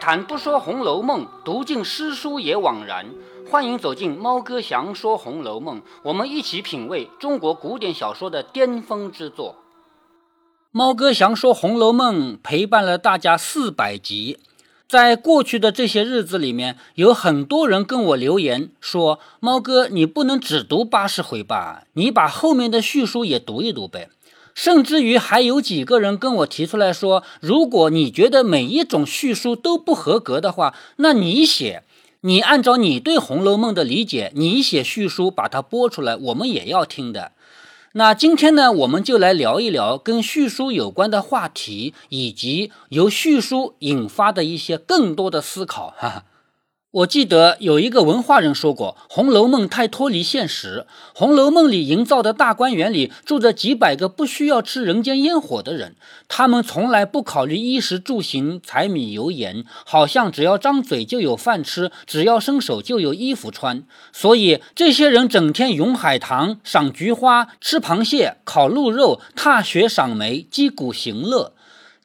[0.00, 3.06] 谈不说《红楼梦》，读尽诗书也枉然。
[3.50, 9.56] 欢迎走进猫哥祥说《红楼梦》，我们一起品味中国古典小说的巅峰之作。
[10.70, 14.38] 猫哥祥说《红楼梦》陪伴了大家四百集，
[14.86, 21.84] 在过去的这些日子里面，有很多人跟我留言说：“猫哥，你不能只读八十回吧？
[21.94, 24.08] 你把后面的叙述也读一读呗。”
[24.58, 31.84] 甚至于还有几个人跟我提出来说，如果你觉得每一种叙述都不合格的话，那你写，
[32.22, 37.30] 你按照你对《红楼梦》的理解，你写叙述把它播出来，我们也要听的。
[37.92, 46.24] 那今天呢，我们就来聊一聊跟叙述有关的话题，以及由叙述引发的一些更多的思考，哈哈。
[46.98, 55.94] 我记得有一个文化人说过，《红楼梦》太脱离现实，《红楼梦》里营造的大观园里住着几百个不需要吃人间烟火的人，
[56.26, 63.84] 他们从来不考虑衣食住行、柴米油盐，好像只要张嘴就有饭吃，只要伸手就有衣服穿。
[64.12, 71.52] 所以这些人整天咏海棠、赏菊花、吃螃蟹、烤鹿肉、踏雪赏梅、击鼓行乐。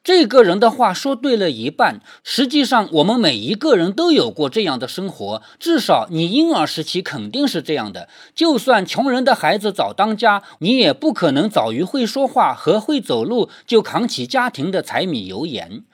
[0.04, 8.06] 这个人的话说对了一半，实际上我们每一个人都有过这样的生活，至少你婴儿时期肯定是这样的。
[8.34, 15.84] 就算穷人的孩子早当家，你也不可能早于会说话和会走路就扛起家庭的柴米油盐。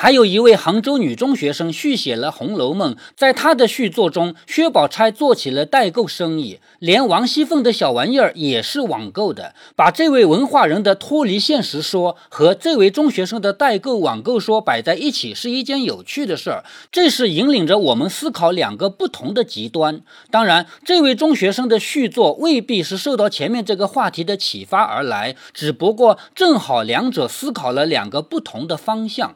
[0.00, 9.56] 还有一位杭州女中学生续写了《红楼梦》，在她的续作中，薛宝钗做起了代购生意，连王熙凤的小玩意儿也是网购的。
[9.74, 16.62] 把这位文化人的脱离现实说和这位中学生的代购网购说摆在一起，是一件有趣的事儿。
[16.92, 20.00] 这是引领着我们思考两个不同的极端。
[20.30, 29.34] 当然，这位中学生的续作未必是受到前面这个话题的启发而来，只不过正好两者思考了两个不同的方向。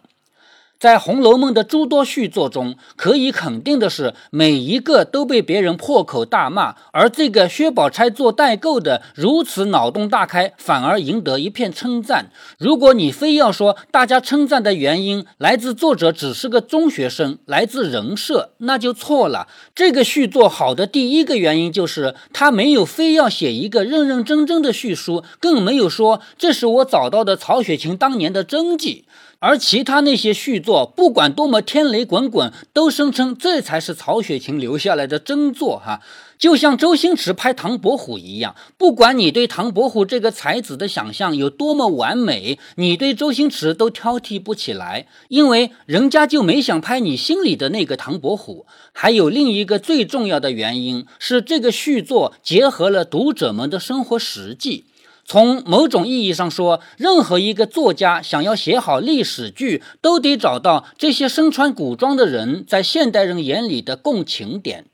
[0.82, 12.32] 在《红楼梦》的诸多续作中，可以肯定的是，每一个都被别人破口大骂，而这个薛宝钗做代购的如此脑洞大开，反而赢得一片称赞。
[12.59, 19.47] 如果你非要说大家称赞的原因来自作者只是个中学生，来自人设，那就错了。
[19.76, 29.04] 这个续作好的第一个原因就是他没有非要写一个认认真真的叙述，更没有说这是我找到的曹雪芹当年的真迹。
[29.42, 35.82] 而其他那些续作，不管多么天雷滚滚，都声称这才是曹雪芹留下来的真作。
[35.84, 36.00] 哈，
[36.38, 48.66] 就像周星驰拍唐伯虎一样，不管你对唐伯虎这个才子的想象有多么完美，你对周星驰都挑剔不起来，因为人家就没想拍你心里的那个唐伯虎。
[48.92, 54.84] 还有另一个最重要的原因是，这个续作结合了读者们的生活实际。
[55.24, 64.86] 从某种意义上说，任何一个作家想要写好历史剧，都得找到这些身穿古装的人在现代人眼里的共情点。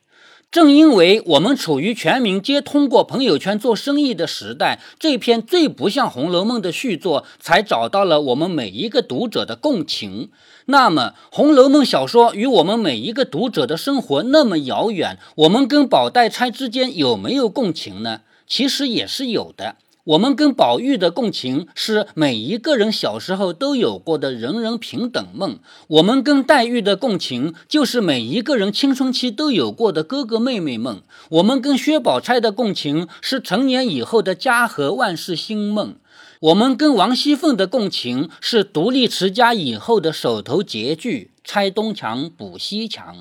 [0.50, 10.30] 正因为我们处于全民皆通过朋友圈做生意的时代，这篇最不像《红楼梦》的续作，才找到了我们每一个读者的共情。
[10.66, 18.20] 那么，《红楼梦》小说与我们每一个读者的生活那么遥远，我们跟宝黛钗之间有没有共情呢？
[18.46, 19.76] 其实也是有的。
[20.08, 35.96] 我们跟宝玉的共情是每一个人小时候都有过的人人平等梦；我们跟黛玉的共情就是每一个人青春期都有过的哥哥妹妹梦；我们跟薛宝钗的共情是成年以后的家和万事兴梦；
[36.40, 43.14] 我们跟王熙凤的共情是独立持家以后的手头拮据，拆东墙补西墙。《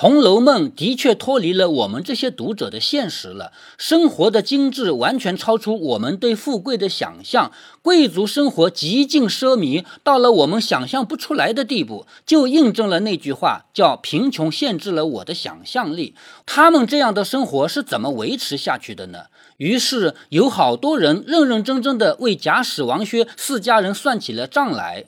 [0.00, 7.50] 红楼梦》的确脱离了我们这些读者的现实了，生活的精致完全超出我们对富贵的想象，
[7.82, 16.14] 贵族生活极尽奢靡，到了我们想象不出来的地步，就印证了那句话，叫“贫穷限制了我的想象力”。
[16.46, 19.24] 他们这样的生活是怎么维持下去的呢？
[19.56, 25.06] 于是有好多人认认真真的为贾史王薛四家人算起了账来。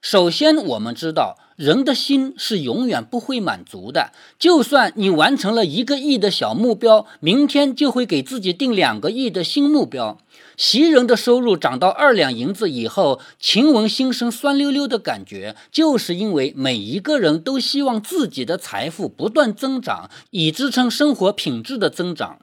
[0.00, 1.36] 首先，我们知道。
[1.58, 10.18] 人的心是永远不会满足的，就算你完成了一个亿的小目标，明天就会给自己定两个亿的新目标。
[10.56, 22.38] 袭人的收入涨到二两银子以后，晴雯心生酸溜溜的感觉，就是因为每一个人都希望自己的财富不断增长，以支撑生活品质的增长。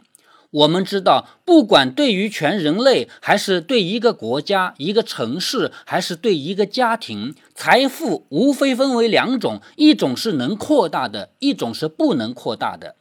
[0.55, 12.95] 我们知道，不管对于全人类，还是对一个国家、一个城市，还是对一个家庭，财富无非分为两种：一种是能扩大的，一种是不能扩大的。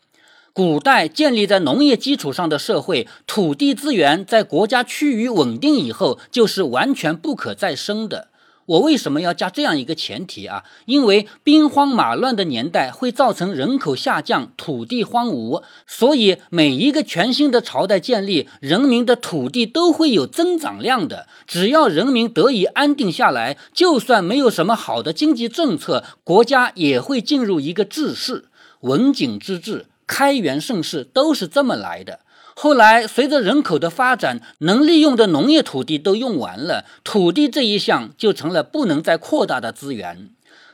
[0.53, 8.31] 古代建立在农业基础上的社会，土地资源在国家趋于稳定以后，就是完全不可再生的。
[8.67, 10.65] 我为什么要加这样一个前提啊？
[10.87, 21.27] 因为兵荒马乱的年代会造成人口下降、土地荒芜，所以每一个全新的朝代建立，人民的土地都会有增长量的。
[21.47, 28.47] 只要人民得以安定下来，就算没有什么好的经济政策，国家也会进入一个治世。
[28.81, 32.21] 文景之治、开元盛世都是这么来的。
[32.55, 40.31] 后来，随着人口的发展，能利用的农业土地都用完了，土地这一项就成了不能再扩大的资源。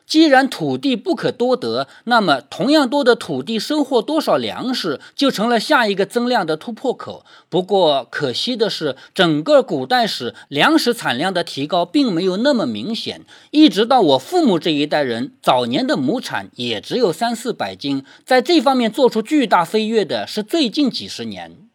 [0.06, 7.24] 既然土地不可多得，那么同样多的土地收获多少粮食，就成了下一个增量的突破口。
[7.48, 13.20] 不过可惜的是，整个古代史粮食产量的提高并没有那么明显。
[13.52, 21.69] 一直到我父母这一代人，早年的亩产也只有三四百斤，在这方面做出巨大飞跃的是最近几十年。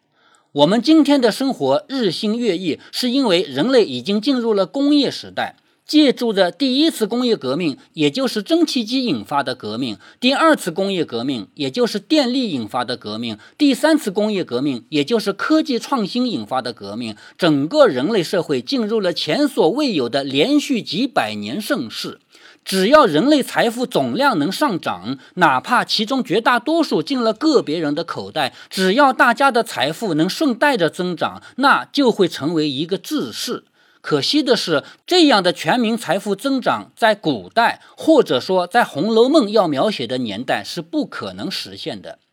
[0.56, 5.56] 我们今天的生活日新月异，是因为人类已经进入了工业时代。
[5.86, 17.14] 借助着第一次工业革命，也就是蒸汽机引发的革命；第二次工业革命，也就是电力引发的革命；第三次工业革命，也就是科技创新引发的革命。
[17.38, 22.18] 整个人类社会进入了前所未有的连续几百年盛世。
[22.64, 33.62] 只要人类财富总量能上涨，哪怕其中绝大多数进了个别人的口袋，只要大家的财富能顺带着增长，那就会成为一个治世。
[34.06, 42.12] 可惜的是，这样的全民财富增长在古代，或者说在《红楼梦》要描写的年代是不可能实现的。《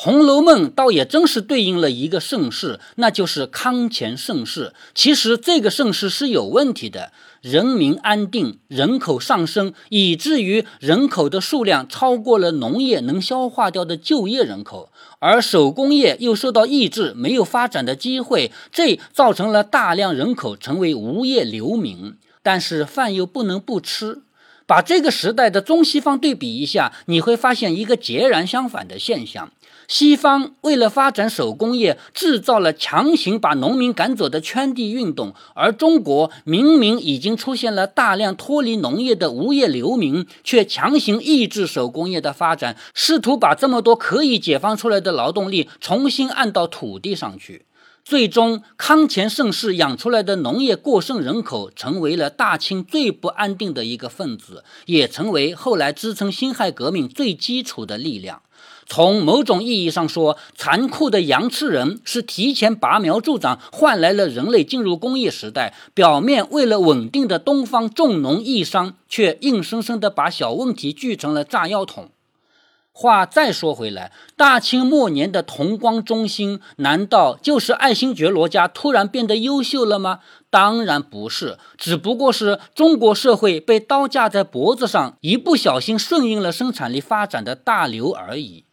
[0.00, 4.72] 红楼梦》倒也真是对应了一个盛世，那就是康乾盛世。
[4.94, 7.10] 其实这个盛世是有问题的，
[7.40, 22.14] 人民安定，人口上升，以至于人口的数量超过了农业能消化掉的就业人口，而手工业又受到抑制，没有发展的机会，这造成了大量人口成为无业流民。
[22.44, 24.20] 但是饭又不能不吃。
[24.64, 29.50] 把这个时代的中西方对比一下，你会发现一个截然相反的现象。
[29.88, 47.64] 西方为了发展手工业，制造了强行把农民赶走的圈地运动，而中国明明已经出现了大量脱离农业的无业流民，却强行抑制手工业的发展，试图把这么多可以解放出来的劳动力重新按到土地上去。
[48.04, 58.42] 最终，康乾盛世养出来的农业过剩人口，成为了大清最不安定的一个分子，也成为后来支撑辛亥革命最基础的力量。
[58.88, 65.74] 从某种意义上说，残酷的羊吃人是提前拔苗助长，换来了人类进入工业时代。
[65.92, 72.08] 表面为了稳定的东方重农抑商，却硬生生的把小问题聚成了炸药桶。
[72.90, 80.20] 话再说回来，大清末年的同光中兴，难道就是爱新觉罗家突然变得优秀了吗？
[80.50, 88.64] 当然不是，只不过是中国社会被刀架在脖子上，一不小心顺应了生产力发展的大流而已。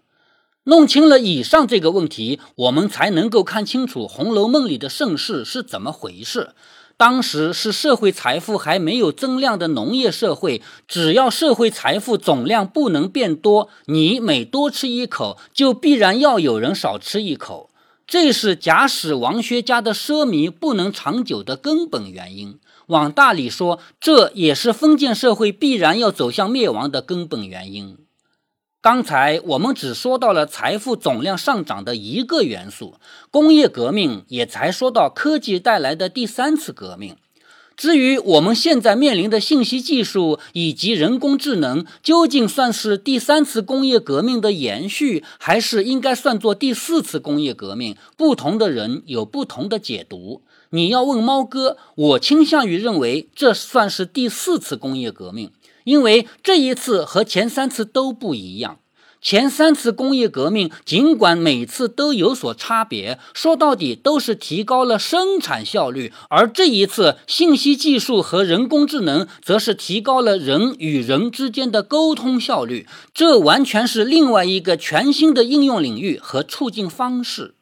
[0.68, 6.50] 弄清了以上这个问题，我们才能够看清楚《红楼梦》里的盛世是怎么回事。
[6.98, 17.70] 当时是社会财富还没有增量的农业社会，只要社会财富总量不能变多，你每多吃一口，就必然要有人少吃一口。
[18.08, 22.60] 这是假使王薛家的奢靡不能长久的根本原因。
[22.88, 27.98] 往大里说，这也是封建社会必然要走向灭亡的根本原因。
[28.86, 32.94] 刚才我们只说到了财富总量上涨的一个元素，
[33.32, 37.16] 工业革命也才说到科技带来的第三次革命。
[37.76, 47.98] 至于我们现在面临的信息技术以及人工智能，究竟算是第三次工业革命的延续，还是应该算作第四次工业革命？
[48.16, 50.44] 不同的人有不同的解读。
[50.72, 55.52] 你要问猫哥，我倾向于认为这算是第四次工业革命。
[55.84, 58.80] 因为这一次和前三次都不一样。
[59.22, 72.88] 前三次工业革命尽管每次都有所差别，说到底都是提高了生产效率；而这一次信息技术和人工智能则是提高了人与人之间的沟通效率。
[73.14, 77.54] 这完全是另外一个全新的应用领域和促进方式。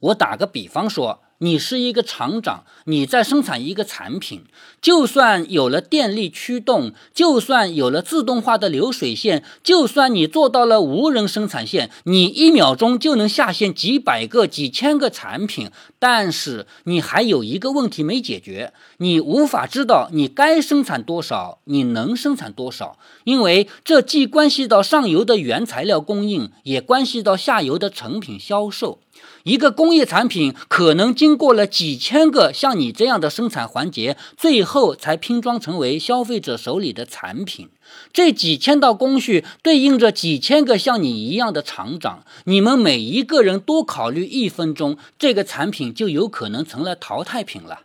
[0.00, 1.20] 我打个比方说。
[1.38, 4.44] 你是一个厂长，你在生产一个产品，
[4.80, 29.00] 就算有了电力驱动，就算有了自动化的流水线，就算你做到了无人生产线，你一秒钟就能下线几百个、几千个产品，但是你还有一个问题没解决，你无法知道你该生产多少，你能生产多少，因为这既关系到上游的原材料供应，也关系到下游的成品销售。
[29.46, 37.68] 一个工业产品可能经过了几千个像你这样的生产环节，最后才拼装成为消费者手里的产品。
[38.12, 47.82] 这几千道工序对应着几千个像你一样的厂长，你们每一个人多考虑一分钟，这个产品就有可能成了淘汰品了。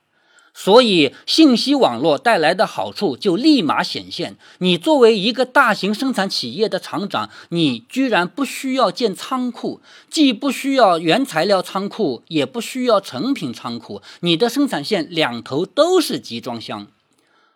[0.63, 4.37] 所以，信息网络带来的好处就立马显现。
[4.59, 16.85] 你作为一个大型生产企业的厂长，你居然不需要建仓库，既不需要原材料仓库，也不需要成品仓库，你的生产线两头都是集装箱。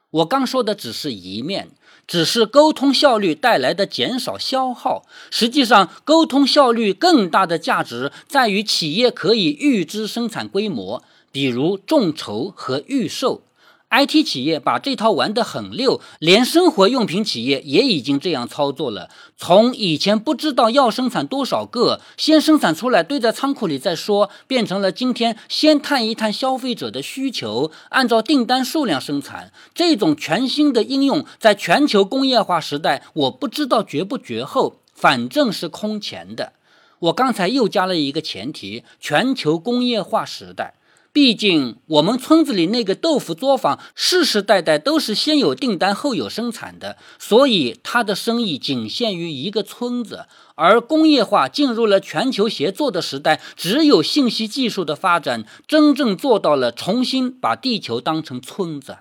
[0.09, 1.69] 我刚说的只是一面，
[2.07, 5.03] 只是沟通效率带来的减少消耗。
[5.29, 11.03] 实际上，沟通效率更大的价值在于企业可以预知生产规模。
[11.35, 13.41] 比如众筹和预售
[13.89, 19.09] ，IT 企业把这套玩得很溜，连生活用品企业也已经这样操作了。
[19.35, 29.51] 从以前不知道要生产多少个，先生产出来堆在仓库里再说，变成了今天先探一探消费者的需求，按照订单数量生产。
[29.73, 36.53] 这种全新的应用，在全球工业化时代，我不知道绝不绝后，反正是空前的。
[36.99, 40.75] 我刚才又加了一个前提：全球工业化时代。
[41.15, 50.25] 毕竟，我们村子里那个豆腐作坊世世代代都是先有订单后有生产的，所以他的生意仅限于一个村子。
[50.55, 58.97] 而工业化进入了全球协作的时代，只有信息技术的发展，真正做到了重新把地球当成村子。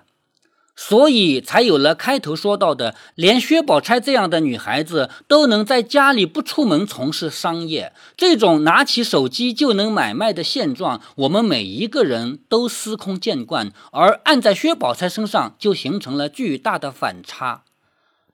[0.75, 13.71] 所以才有了开头说到的，连薛宝钗这样的女孩子都能在家里不出门从事商业，这种拿起手机就能买卖的现状，我们每一个人都司空见惯。
[13.91, 17.63] 而按在薛宝钗身上，就形成了巨大的反差。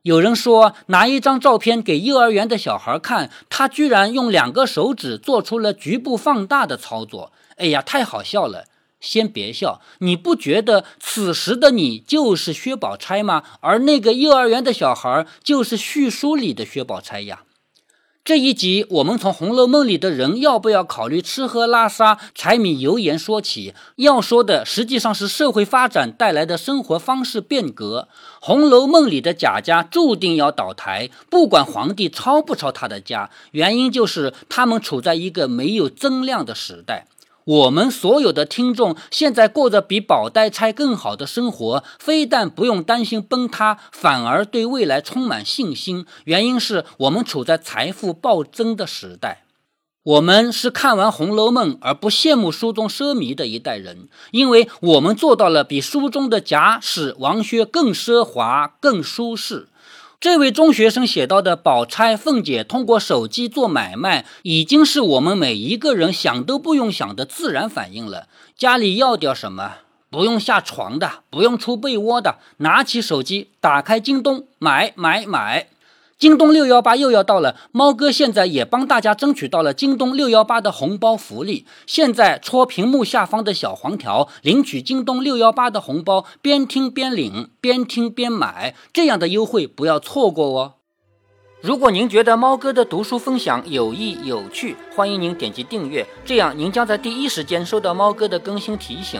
[0.01, 8.65] 有人说，拿一张照片给幼儿园的小孩看，他居然用两个手指做出了局部放大的操作，哎呀，太好笑了。
[9.01, 13.43] 先别笑，你不觉得此时的你就是薛宝钗吗？
[13.59, 17.41] 而那个幼儿园的小孩就是叙书里的薛宝钗呀。
[18.23, 28.07] 这一集我们从《红楼梦》里的人要不要考虑吃喝拉撒、柴米油盐说起，要说的实际上是社会发展带来的生活方式变革。
[28.39, 37.07] 《红楼梦》里的贾家注定要倒台，不管皇帝抄不抄他的家，原因就是他们处在一个没有增量的时代。
[37.45, 46.05] 我们所有的听众现在过着比宝黛钗更好的生活，非但不用担心崩塌，反而对未来充满信心。
[46.25, 49.43] 原因是我们处在财富暴增的时代。
[50.03, 59.67] 我们是看完《红楼梦》而不羡慕书中奢靡的一代人，因为我们做到了比书中的贾史王薛更奢华、更舒适。
[60.21, 68.27] 这位中学生写到的宝钗、凤姐通过手机做买卖，已经是我们每一个人想都不用想的自然反应了。
[68.55, 69.77] 家里要点什么，
[70.11, 75.69] 不用下床的，不用出被窝的，拿起手机，打开京东，买买买。
[76.21, 81.65] 京东六幺八又要到了，猫哥现在也帮大家争取到了京东六幺八的红包福利。
[81.87, 90.73] 现在戳屏幕下方的小黄条，领取京东六幺八的红包，边听边领，边听边买，这样的优惠不要错过哦。
[91.59, 99.19] 如果您觉得猫哥的读书分享有益有趣，欢迎您点击订阅，这样您将在第一时间收到猫哥的更新提醒。